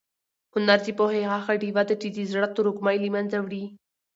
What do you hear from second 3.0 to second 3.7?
له منځه وړي.